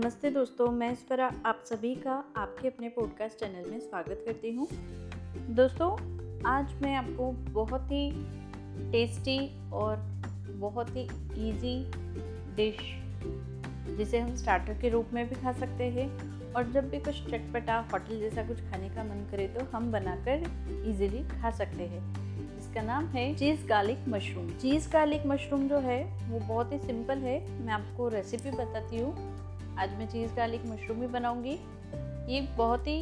[0.00, 4.52] नमस्ते दोस्तों, मैं इस पर आप सभी का आपके अपने पॉडकास्ट चैनल में स्वागत करती
[4.52, 4.68] हूँ।
[5.54, 5.90] दोस्तों,
[6.46, 8.12] आज मैं आपको बहुत ही
[8.92, 9.96] टेस्टी और
[10.50, 11.02] बहुत ही
[11.48, 11.90] इजी
[12.56, 12.76] डिश
[13.96, 17.88] जिसे हम स्टार्टर के रूप में भी खा सकते हैं। और जब भी कुछ चटपटा
[17.92, 20.32] होटल जैसा कुछ खाने का मन करे तो हम बनाकर
[20.86, 26.28] इजीली खा सकते हैं। इसका नाम है cheese garlic mushroom cheese garlic mushroom जो है,
[26.28, 29.29] वो बहुत ही सिंपल है। मैं आपको रेसिपी बताती हूँ।
[29.80, 31.52] आज मैं चीज़ गार्लिक मशरूम ही बनाऊँगी।
[32.32, 32.98] ये बहुत ही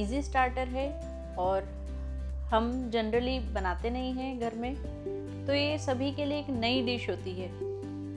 [0.00, 0.88] इजी स्टार्टर है
[1.36, 1.62] और
[2.50, 4.74] हम जनरली बनाते नहीं हैं घर में।
[5.46, 7.48] तो ये सभी के लिए एक नई डिश होती है।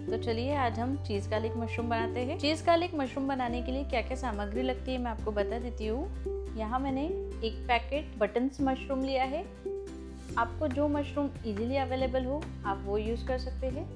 [0.07, 3.83] तो चलिए आज हम चीज़ गार्लिक मशरूम बनाते हैं। चीज़ गार्लिक मशरूम बनाने के लिए
[3.83, 6.07] क्या क्या सामग्री लगती है मैं आपको बता देती हूँ।
[6.57, 7.05] यहाँ मैंने
[7.47, 9.43] एक पैकेट बटन्स मशरूम लिया है।
[10.37, 13.87] आपको जो मशरूम इजीली अवेलेबल हो, आप वो यूज़ कर सकते हैं।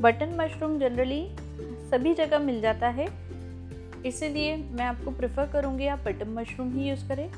[0.00, 1.22] बटन मशरूम जनरली
[1.60, 3.06] सभी जगह मिल जाता है।
[4.06, 7.30] इसीलिए मैं आपको प्रेफर करूँगी आप बटन मशरूम ही यूज़ करें।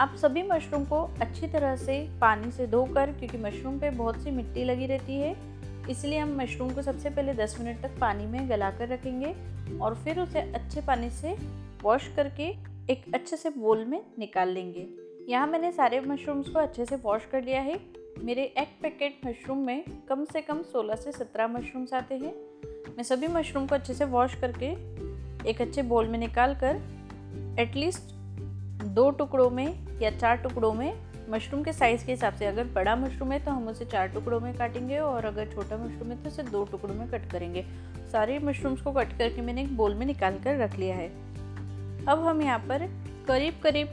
[0.00, 4.30] आप सभी मशरूम को अच्छी तरह से पानी से धोकर, क्योंकि मशरूम पे बहुत सी
[4.30, 5.36] मिट्टी लगी रहती है,
[5.90, 9.34] इसलिए हम मशरूम को सबसे पहले 10 मिनट तक पानी में गला कर रखेंगे
[9.78, 11.36] और फिर उसे अच्छे पानी से
[11.82, 12.48] वॉश करके
[12.92, 14.86] एक अच्छे से बोल में निकाल लेंगे।
[15.28, 17.80] यहाँ मैंने सारे मशरूम्स को अच्छे से वॉश कर लिया है।
[18.22, 23.02] मेरे एक पैकेट मशरूम में कम से कम 16 से 17 मशरूम्स आते हैं। मैं
[23.02, 24.66] सभी मशरूम को अच्छे से वॉश करके
[25.50, 26.80] एक अच्छे बोल में निकाल कर
[27.60, 28.14] एटलीस्ट
[28.84, 30.92] दो टुकड़ों में या चार टुकड़ों में
[31.30, 34.40] मशरूम के साइज़ के हिसाब से, अगर बड़ा मशरूम है तो हम उसे चार टुकड़ों
[34.40, 37.64] में काटेंगे और अगर छोटा मशरूम है तो उसे दो टुकड़ों में कट करेंगे।
[38.12, 41.08] सारे मशरूम्स को कट करके मैंने एक बोल में निकाल कर रख लिया है।
[42.04, 42.86] अब हम यहाँ पर
[43.28, 43.88] करीब करीब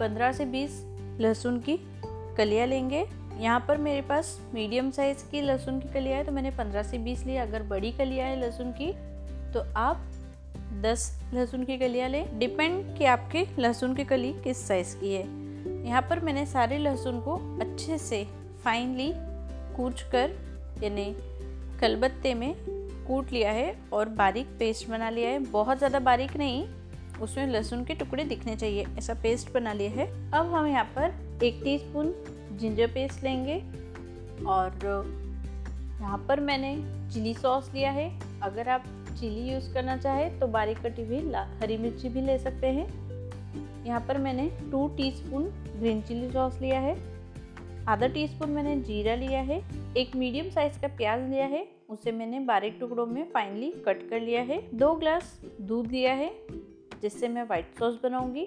[0.00, 0.70] 15 से 20
[1.20, 1.78] लहसुन की
[2.36, 3.04] कलियाँ लेंगे।
[3.42, 6.98] यहाँ पर मेरे पास मीडियम साइज़ की लहसुन की कलिया है तो मैंने 15 से
[6.98, 8.92] 20 ली, अगर बड़ी कलिया है लहसुन की
[9.52, 10.04] तो आप
[10.82, 15.24] 10 लहसुन की कलियाँ लें। डिपेंड कि आपके लहसुन की कली किस साइज़ की है।
[15.86, 18.24] यहाँ पर मैंने सारे लहसुन को अच्छे से
[18.64, 19.12] फाइनली
[19.76, 20.30] कूच कर,
[20.82, 21.14] यानी
[21.80, 22.54] कलबत्ते में
[23.06, 26.64] कूट लिया है और बारीक पेस्ट बना लिया है। बहुत ज़्यादा बारीक नहीं,
[27.22, 31.44] उसमें लहसुन के टुकड़े दिखने चाहिए। ऐसा पेस्ट बना लिया है। अब हम यहाँ पर
[31.44, 32.14] एक टीस्पून
[32.52, 33.56] जिंजर पेस्ट लेंगे
[34.46, 34.78] और
[36.00, 36.74] यहाँ पर मैंने
[37.12, 38.10] चिली सॉस लिया है।
[38.42, 38.84] अगर आप
[39.20, 41.18] चिली यूज़ करना चाहें तो बारीक कटी हुई
[41.60, 42.86] हरी मिर्ची भी ले सकते हैं।
[43.86, 45.44] यहाँ पर मैंने two teaspoon
[45.78, 46.96] green chilli sauce लिया है।
[47.88, 49.62] आधा टीस्पून मैंने जीरा लिया है।
[49.96, 54.20] एक मीडियम साइज़ का प्याज लिया है। उसे मैंने बारीक टुकड़ों में फाइनली कट कर
[54.20, 56.30] लिया है। दो ग्लास दूध लिया है,
[57.02, 58.46] जिससे मैं वाइट सॉस बनाऊँगी।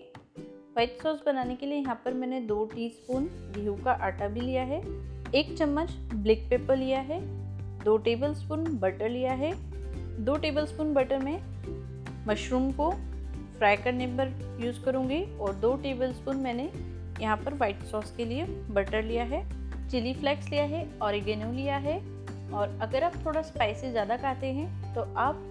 [0.76, 3.26] वाइट सॉस बनाने के लिए यहाँ पर मैंने दो टीस्पून
[3.56, 4.80] गेहूँ का आटा भी लिया है,
[5.36, 7.20] एक चम्मच ब्लैक पेपर लिया है,
[7.84, 9.52] दो टेबलस्पून बटर लिया है,
[10.26, 11.38] दो टेबलस्पून बटर में
[12.28, 12.90] मशरूम को
[13.58, 16.70] फ्राई करने पर यूज़ करूँगी और दो टेबलस्पून मैंने
[17.22, 19.44] यहाँ पर वाइट सॉस के लिए बटर लिया है
[19.90, 21.98] चिली फ्लेक्स लिया है ऑरिगेनो लिया है
[22.52, 25.42] और अगर आप थोड़ा स्पाइसी ज़्यादा खाते हैं तो आप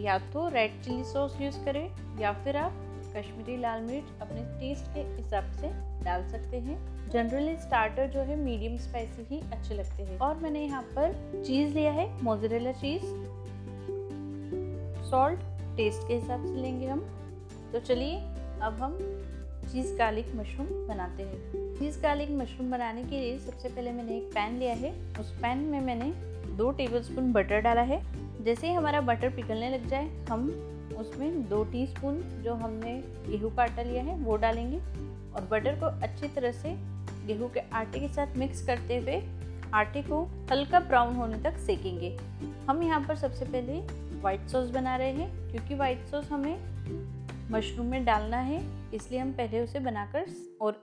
[0.00, 1.84] या तो रेड चिली सॉस यूज़ करें
[2.20, 2.86] या फिर आप
[3.16, 5.70] कश्मीरी लाल मिर्च अपने टेस्ट के हिसाब से
[6.04, 10.64] डाल सकते हैं। जनरली स्टार्टर जो है मीडियम स्पाइसी ही अच्छे लगते हैं। और मैंने
[10.64, 13.02] यहाँ पर चीज़ लिया है मोजरेला चीज़
[15.10, 15.40] सॉल्ट
[15.76, 17.00] टेस्ट के हिसाब से लेंगे हम।
[17.72, 18.16] तो चलिए,
[18.62, 18.98] अब हम
[19.72, 24.22] चीज़ गार्लिक मशरूम बनाते हैं। चीज़ गार्लिक मशरूम बनाने के लिए सबसे पहले मैंने एक
[24.22, 26.12] पैन लिया है। उस पैन में मैंने
[26.56, 30.50] दो टेबलस्पून बटर डाला है। जैसे ही हमारा बटर पिघलने लग जाए, हम
[31.00, 32.94] उसमें दो टीस्पून जो हमने
[33.26, 34.78] गेहूँ का आटा लिया है, वो डालेंगे
[35.32, 36.74] और बटर को अच्छी तरह से
[37.26, 39.22] गेहूँ के आटे के साथ मिक्स करते हुए
[39.74, 42.16] आटे को हल्का ब्राउन होने तक सेकेंगे।
[42.68, 43.80] हम यहाँ पर सबसे पहले
[44.22, 46.56] वाइट सॉस बना रहे हैं, क्योंकि वाइट सॉस हमें
[47.52, 48.62] मशरूम में डालना है,
[48.94, 50.26] इसलिए हम पहले उसे बनाकर
[50.60, 50.80] और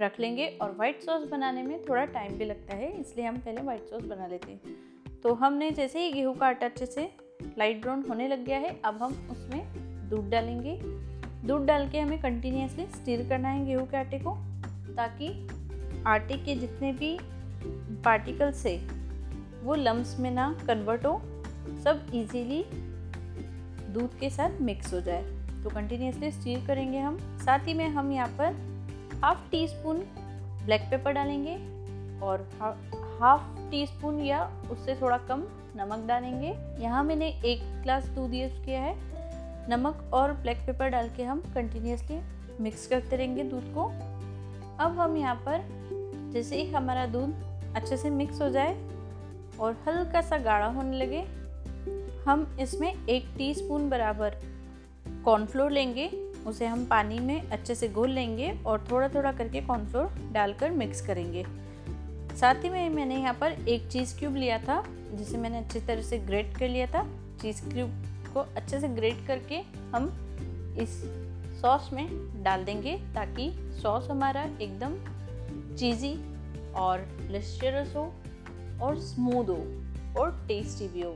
[0.00, 3.62] रख लेंगे और वाइट सॉस बनाने में थोड़ा टाइम भी लगता है, इसलिए हम पहले
[3.62, 7.08] वाइट सॉस बना लेते हैं। तो हमने जैसे ही गेहूँ का आटा अच्छे से
[7.58, 10.78] लाइट ब्राउन होने लग गया है, अब हम उसमें दूध डालेंगे।
[11.46, 14.34] दूध डाल के हमें कंटिन्यूसली स्टीर करना है गेहूँ के आटे को,
[14.96, 15.28] ताकि
[16.06, 17.16] आटे के जितने भी
[18.04, 18.76] पार्टिकल्स है,
[19.62, 21.20] वो लम्स में ना कन्वर्ट हो,
[21.84, 22.64] सब इजीली
[23.92, 25.22] दूध के साथ मिक्स हो जाए।
[25.64, 30.00] तो कंटिन्यूसली स्टीर करेंगे हम, साथ ही में हम यहाँ पर half teaspoon
[30.64, 31.54] black pepper डालेंगे,
[32.20, 32.48] और
[33.20, 35.42] हाफ़ टी स्पून या उससे थोड़ा कम
[35.76, 38.94] नमक डालेंगे। यहाँ मैंने एक ग्लास दूध यूज़ किया है।
[39.70, 42.20] नमक और ब्लैक पेपर डाल के हम कंटिन्यूसली
[42.60, 43.84] मिक्स करते रहेंगे दूध को।
[44.78, 45.64] अब हम यहाँ पर
[46.32, 48.74] जैसे ही हमारा दूध अच्छे से मिक्स हो जाए
[49.60, 51.24] और हल्का सा गाढ़ा होने लगे,
[52.24, 54.36] हम इसमें एक टीस्पून बराबर
[55.24, 56.10] कॉर्नफ्लोर लेंगे।
[56.46, 61.00] उसे हम पानी में अच्छे से घोल लेंगे और थोड़ा थोड़ा करके कॉर्नफ्लोर डालकर मिक्स
[61.06, 61.44] करेंगे।
[62.34, 64.82] साथ ही में मैंने यहाँ पर एक चीज़ क्यूब लिया था,
[65.12, 67.02] जिसे मैंने अच्छी तरह से ग्रेट कर लिया था।
[67.42, 67.90] चीज़ क्यूब
[68.34, 69.56] को अच्छे से ग्रेट करके
[69.94, 70.08] हम
[70.80, 71.00] इस
[71.60, 72.06] सॉस में
[72.42, 73.50] डाल देंगे, ताकि
[73.82, 74.96] सॉस हमारा एकदम
[75.76, 76.14] चीज़ी
[76.72, 78.12] और लिस्टरस हो
[78.82, 81.12] और स्मूद हो और टेस्टी भी हो।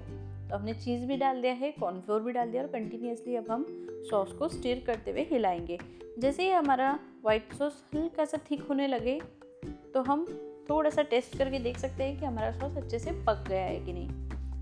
[0.51, 3.67] तो हमने चीज़ भी डाल दिया है कॉर्नफ्लोर भी डाल दिया और कंटिन्यूसली अब हम
[4.11, 5.79] सॉस को स्टिर करते हुए हिलाएँगे।
[6.19, 9.21] जैसे ही हमारा वाइट सॉस हल्का सा थिक होने लगे
[9.95, 10.27] तो हम
[10.71, 13.79] थोड़ा सा टेस्ट करके देख सकते हैं कि हमारा सॉस अच्छे से पक गया है
[13.81, 14.09] कि नहीं।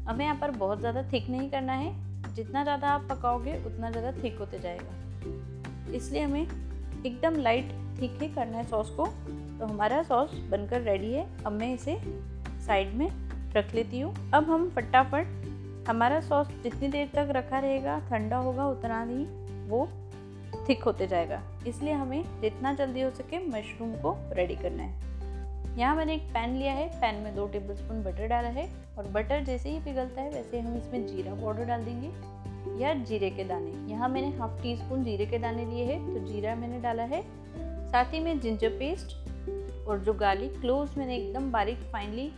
[0.06, 4.12] हमें यहाँ पर बहुत ज़्यादा थिक नहीं करना है। जितना ज़्यादा आप पकाओगे, उतना ज़्यादा
[4.22, 6.42] थिक होते जाएगा। इसलिए हमें
[7.06, 9.06] एकदम लाइट थिक ही करना है सॉस को।
[9.58, 11.98] तो हमारा सॉस बनकर रेडी है। अब मैं इसे
[12.66, 13.08] साइड में
[13.56, 18.66] रख लेती हूँ। अब हम फटाफट हमारा सॉस जितनी देर तक रखा रहेगा, ठंडा होगा,
[18.66, 19.24] उतना ही
[19.68, 19.88] वो
[20.68, 25.14] थिक होते जाएगा। इसलिए हमें जितना जल्दी हो सके मशरूम को रेडी करना है।
[25.76, 28.68] यहाँ मैंने एक पैन लिया है, पैन में दो टेबल स्पून बटर डाला है
[28.98, 32.12] और बटर जैसे ही पिघलता है, वैसे हम इसमें जीरा पाउडर डाल देंगे
[32.84, 36.32] या जीरे के दाने। यहाँ मैंने हाफ़ टी स्पून जीरे के दाने लिए हैं तो
[36.32, 37.22] जीरा मैंने डाला है।
[37.90, 39.16] साथ ही में जिंजर पेस्ट
[39.88, 42.32] और जो गार्लिक क्लोव मैंने एकदम बारीक फाइनली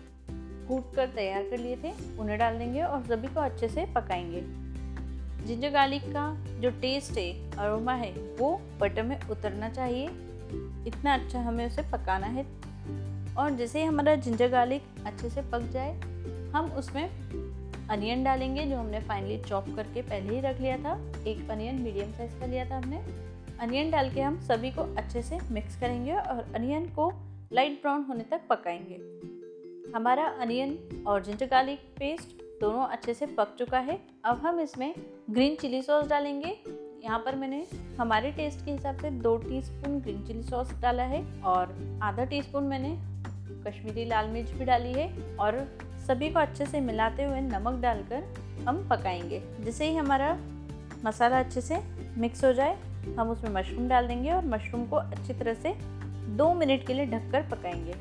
[0.68, 4.40] कूट कर तैयार कर लिए थे, उन्हें डाल देंगे और सभी को अच्छे से पकाएँगे।
[5.46, 10.06] जिंजर गार्लिक का जो टेस्ट है अरोमा है, वो बटर में उतरना चाहिए।
[10.86, 12.68] इतना अच्छा हमें उसे पकाना है।
[13.38, 16.00] और जैसे ही हमारा जिंजर गार्लिक अच्छे से पक जाए,
[16.52, 17.10] हम उसमें
[17.88, 22.12] अनियन डालेंगे, जो हमने फाइनली चॉप करके पहले ही रख लिया था। एक अनियन मीडियम
[22.12, 22.96] साइज़ का लिया था हमने।
[23.60, 27.12] अनियन डाल के हम सभी को अच्छे से मिक्स करेंगे और अनियन को
[27.52, 29.28] लाइट ब्राउन होने तक पकाएँगे।
[29.96, 34.94] हमारा अनियन और जिंजर गार्लिक पेस्ट दोनों अच्छे से पक चुका है। अब हम इसमें
[35.30, 36.56] ग्रीन चिली सॉस डालेंगे।
[37.04, 37.66] यहाँ पर मैंने
[38.00, 41.66] हमारे टेस्ट के हिसाब से दो टीस्पून ग्रीन चिली सॉस डाला है और
[42.02, 43.18] आधा टीस्पून मैंने
[43.68, 45.58] कश्मीरी लाल मिर्च भी डाली है और
[46.06, 48.22] सभी को अच्छे से मिलाते हुए नमक डालकर
[48.68, 50.36] हम पकाएँगे। जैसे ही हमारा
[51.04, 51.78] मसाला अच्छे से
[52.18, 52.76] मिक्स हो जाए,
[53.18, 55.74] हम उसमें मशरूम डाल देंगे और मशरूम को अच्छी तरह से
[56.36, 57.92] दो मिनट के लिए ढककर पकाएँगे।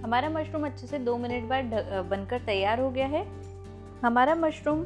[0.00, 1.64] हमारा मशरूम अच्छे से दो मिनट बाद
[2.10, 3.24] बनकर तैयार हो गया है।
[4.02, 4.84] हमारा मशरूम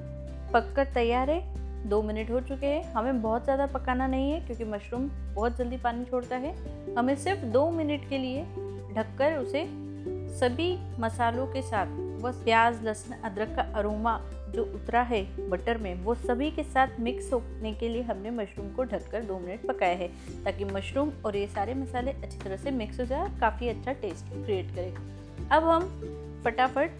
[0.52, 4.64] पककर तैयार है। दो मिनट हो चुके हैं। हमें बहुत ज़्यादा पकाना नहीं है क्योंकि
[4.64, 6.54] मशरूम बहुत जल्दी पानी छोड़ता है।
[6.94, 8.42] हमें सिर्फ़ दो मिनट के लिए
[8.94, 9.64] ढककर उसे
[10.38, 11.86] सभी मसालों के साथ
[12.22, 14.20] बस प्याज, लहसुन, अदरक का अरोमा
[14.54, 18.70] जो उतरा है बटर में, वो सभी के साथ मिक्स होने के लिए हमने मशरूम
[18.72, 20.08] को ढककर दो मिनट पकाया है,
[20.44, 24.32] ताकि मशरूम और ये सारे मसाले अच्छी तरह से मिक्स हो जाए काफ़ी अच्छा टेस्ट
[24.44, 24.94] क्रिएट करे।
[25.50, 25.88] अब हम
[26.44, 26.90] फटाफट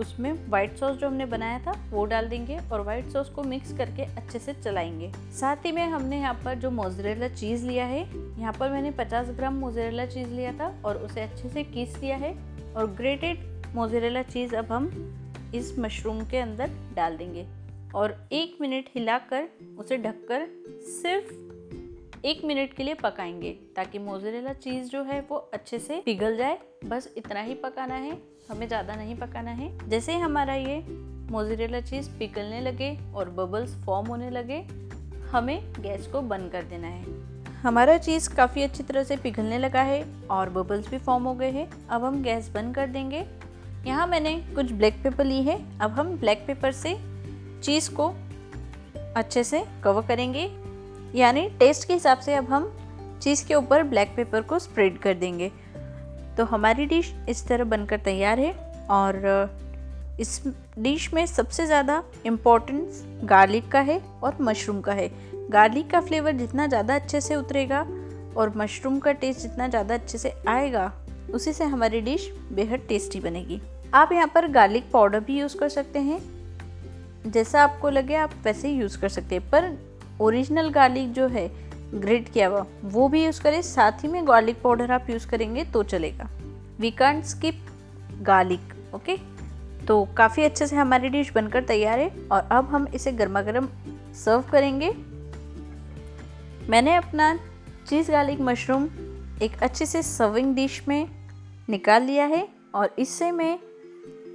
[0.00, 3.72] उसमें वाइट सॉस जो हमने बनाया था, वो डाल देंगे और वाइट सॉस को मिक्स
[3.76, 8.00] करके अच्छे से चलाएँगे। साथ ही में हमने यहाँ पर जो मोजरेला चीज़ लिया है,
[8.40, 12.16] यहाँ पर मैंने 50 ग्राम मोजरेला चीज़ लिया था और उसे अच्छे से कीस लिया
[12.16, 12.34] है
[12.74, 13.38] और ग्रेटेड
[13.74, 14.90] मोजरेला चीज़ अब हम
[15.54, 17.46] इस मशरूम के अंदर डाल देंगे
[17.94, 19.48] और एक मिनट हिलाकर
[19.78, 20.46] उसे ढककर
[20.80, 21.59] सिर्फ़
[22.24, 26.58] एक मिनट के लिए पकाएँगे ताकि मोजरेला चीज़ जो है वो अच्छे से पिघल जाए।
[26.84, 28.18] बस इतना ही पकाना है,
[28.50, 30.78] हमें ज़्यादा नहीं पकाना है। जैसे हमारा ये
[31.30, 34.58] मोजरेला चीज़ पिघलने लगे और बबल्स फॉर्म होने लगे,
[35.30, 37.04] हमें गैस को बंद कर देना है।
[37.62, 41.50] हमारा चीज़ काफ़ी अच्छी तरह से पिघलने लगा है और बबल्स भी फॉर्म हो गए
[41.50, 43.26] हैं। अब हम गैस बंद कर देंगे।
[43.86, 46.98] यहाँ मैंने कुछ ब्लैक पेपर ली है। अब हम ब्लैक पेपर से
[47.62, 48.14] चीज़ को
[49.16, 50.59] अच्छे से कवर करेंगे।
[51.14, 52.72] यानी टेस्ट के हिसाब से अब हम
[53.22, 55.50] चीज़ के ऊपर ब्लैक पेपर को स्प्रेड कर देंगे।
[56.36, 58.52] तो हमारी डिश इस तरह बनकर तैयार है
[58.90, 59.58] और
[60.20, 60.40] इस
[60.78, 65.10] डिश में सबसे ज़्यादा इम्पोर्टेंस गार्लिक का है और मशरूम का है।
[65.50, 67.80] गार्लिक का फ्लेवर जितना ज़्यादा अच्छे से उतरेगा
[68.36, 70.92] और मशरूम का टेस्ट जितना ज़्यादा अच्छे से आएगा,
[71.34, 73.60] उसी से हमारी डिश बेहद टेस्टी बनेगी।
[73.94, 76.20] आप यहाँ पर गार्लिक पाउडर भी यूज़ कर सकते हैं।
[77.26, 79.68] जैसा आपको लगे आप वैसे यूज़ कर सकते हैं, पर
[80.20, 81.48] ओरिजिनल गार्लिक जो है
[81.94, 85.64] ग्रेट किया हुआ, वो भी यूज़ करें, साथ ही में गार्लिक पाउडर आप यूज़ करेंगे
[85.64, 86.28] तो चलेगा।
[86.80, 87.66] We can't skip
[88.22, 89.16] garlic okay
[89.86, 93.68] तो काफ़ी अच्छे से हमारी डिश बनकर तैयार है और अब हम इसे गर्मा गर्म
[94.16, 94.90] सर्व करेंगे।
[96.70, 97.34] मैंने अपना
[97.88, 98.88] चीज़ गार्लिक मशरूम
[99.42, 101.08] एक अच्छे से सर्विंग डिश में
[101.70, 103.58] निकाल लिया है और इससे मैं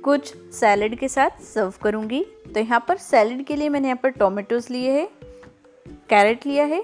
[0.04, 2.24] कुछ सैलड के साथ सर्व करूँगी।
[2.54, 5.08] तो यहाँ पर सैलड के लिए मैंने यहाँ पर टोमेटोज़ लिए हैं।
[6.10, 6.82] कैरेट लिया है,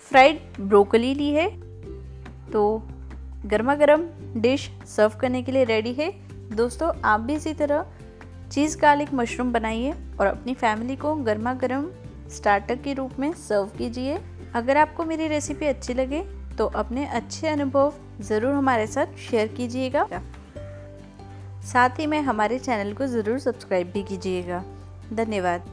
[0.00, 1.48] फ्राइड ब्रोकली ली है
[2.52, 2.82] तो
[3.46, 6.10] गर्मा गर्म डिश सर्व करने के लिए रेडी है।
[6.52, 7.86] दोस्तों, आप भी इसी तरह
[8.52, 11.90] चीज़ गार्लिक मशरूम बनाइए और अपनी फैमिली को गर्मा गर्म
[12.30, 14.18] स्टार्टर के रूप में सर्व कीजिए।
[14.54, 16.22] अगर आपको मेरी रेसिपी अच्छी लगे
[16.58, 17.92] तो अपने अच्छे अनुभव
[18.22, 20.06] ज़रूर हमारे साथ शेयर कीजिएगा।
[21.64, 24.64] साथ ही में हमारे चैनल को ज़रूर सब्सक्राइब भी कीजिएगा।
[25.12, 25.71] धन्यवाद।